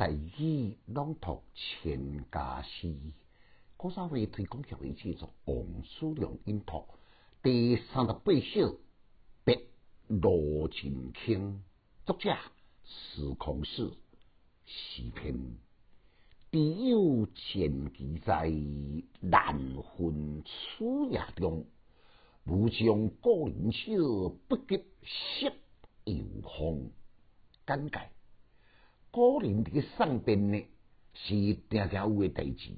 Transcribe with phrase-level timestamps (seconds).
[0.00, 0.06] 第
[0.38, 2.96] 一朗读全家诗，
[3.76, 6.86] 古早会推广协会制作王叔良音读
[7.42, 8.80] 第三十八首
[9.44, 9.62] 别
[10.08, 11.62] 罗琴卿，
[12.06, 12.34] 作者
[12.82, 13.92] 司空氏，
[14.64, 15.38] 诗篇。
[16.50, 16.58] 只
[16.88, 18.50] 有千机在，
[19.20, 19.54] 难
[19.98, 21.66] 分初夜中。
[22.46, 23.84] 吾将故人笑，
[24.48, 25.50] 不及惜
[26.04, 26.90] 游风。
[27.66, 28.08] 简介：
[29.10, 30.64] 古人伫个上边呢，
[31.14, 32.70] 是定定有诶代志，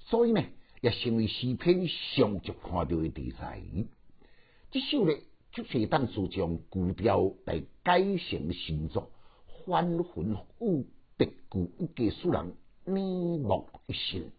[0.00, 0.44] 所以呢，
[0.80, 3.60] 也成为诗篇上足看到诶题材。
[4.70, 5.12] 即首呢，
[5.52, 9.10] 就是当初将古调来改成新作，
[9.66, 10.84] 翻魂覆
[11.16, 12.54] 别故一家书人。
[12.86, 13.02] 面
[13.40, 14.30] 目一新，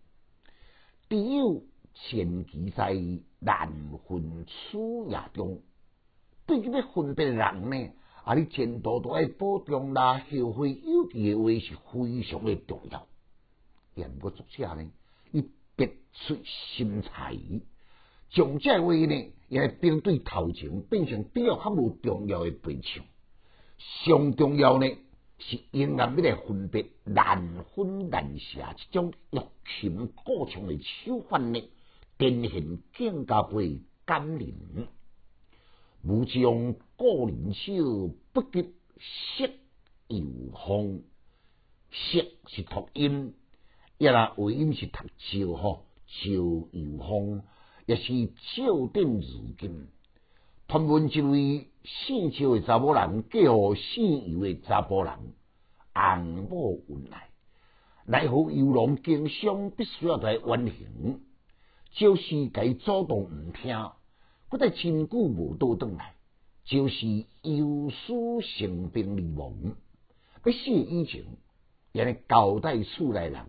[1.10, 1.64] 只有
[1.96, 2.94] 前期在
[3.40, 3.74] 难
[4.08, 5.64] 分初夜中，
[6.46, 7.90] 对于要分别人呢，
[8.26, 13.08] 啊，你前途都爱保重啦，后悔有期的话是非常的重要。
[13.94, 14.92] 言过作者呢，
[15.32, 17.38] 伊别出心裁，
[18.32, 23.06] 将这话呢，也并对头前变成比较较无重要的悲唱，
[23.78, 24.88] 上重要呢。
[25.38, 29.40] 是因暗要来分别难分难舍，这种欲
[29.82, 31.62] 擒故纵的手法呢，
[32.18, 34.88] 呈现更加倍感人。
[36.08, 38.76] 吾将故人手不及
[39.38, 39.50] 色
[40.08, 41.02] 游风，
[41.90, 43.34] 色是读音，
[43.98, 47.42] 也啦尾音是读照吼，照游风
[47.88, 49.22] 也是照点如
[49.58, 49.88] 金。
[50.68, 55.12] 传闻一位姓赵的查某人，叫姓游的查甫人，
[55.96, 57.30] 红某运来，
[58.06, 61.22] 奈何游龙经商必须要来完成，
[61.94, 63.90] 就是该主动毋听，
[64.50, 66.14] 搁在真久无倒转来，
[66.64, 67.08] 就是
[67.42, 69.54] 有书成兵离亡。
[70.44, 71.24] 要死以前，
[71.92, 73.46] 也来交代厝内人，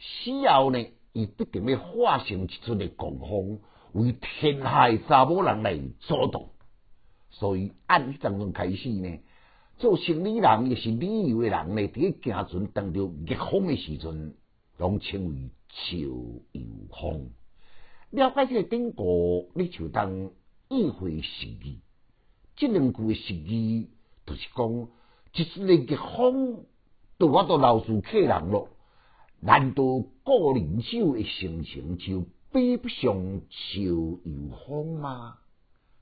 [0.00, 3.60] 死后呢，伊必定要化成一阵的狂风。
[3.92, 6.48] 为天下查某人来主动，
[7.30, 9.20] 所以按迄阵阵开始呢，
[9.78, 14.34] 做生理人也是旅游的人呢，伫个行船当着逆风的时阵，
[14.78, 15.96] 拢称为潮
[16.50, 17.30] 游风。
[18.14, 20.30] 了解这个典故，你就当
[20.68, 21.80] 意会实意。
[22.56, 23.88] 这两句的实意，
[24.26, 24.88] 就是讲，
[25.32, 26.64] 就是个风，
[27.18, 28.68] 对我都留住客人咯。
[29.40, 29.82] 难道
[30.24, 32.24] 个人酒的心情就？
[32.52, 34.20] 比不上潮游
[34.64, 35.38] 风吗？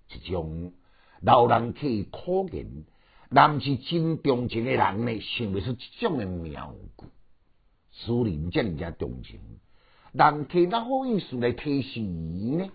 [0.06, 0.74] 这种
[1.22, 2.84] 老人可以可见，
[3.30, 7.06] 若毋是真重情的人呢，想不出这种的妙句。
[7.92, 9.40] 诗人这样重情，
[10.12, 12.70] 人客那好意思来提示呢？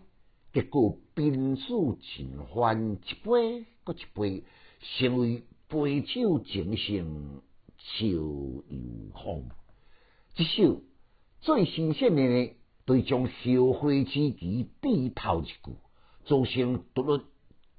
[0.54, 4.44] 结果宾主尽欢，一杯搁一杯，
[4.82, 7.42] 成为杯酒情深，
[7.78, 8.64] 潮游
[9.14, 9.50] 风。
[10.34, 10.82] 这首
[11.42, 12.54] 最新鲜的呢？
[12.86, 15.76] 对将后会之期比头一句，
[16.26, 17.24] 造成独立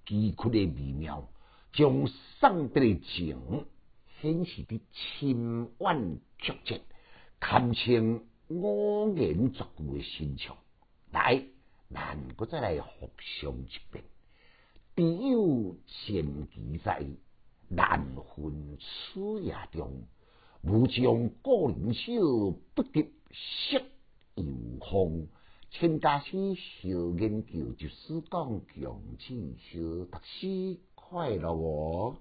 [0.06, 1.28] 奇曲的美妙，
[1.72, 2.06] 将
[2.38, 3.66] 送别的情
[4.20, 6.80] 显示得清婉曲折，
[7.40, 10.56] 堪称五言绝句的心肠。
[11.12, 11.44] 来，
[11.92, 13.10] 咱搁再来复
[13.40, 14.04] 诵一遍：
[14.96, 17.04] 只有前期在，
[17.68, 20.04] 难分此夜中。
[20.62, 23.82] 无将故人手，不及色。
[24.34, 24.44] 游
[24.80, 25.28] 风，
[25.70, 26.88] 千家诗小
[27.18, 32.16] 研究，就是讲强记小读书快乐哦。